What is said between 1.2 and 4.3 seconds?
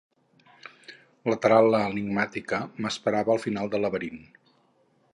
La taral·la enigmàtica m'esperava al final del laberint.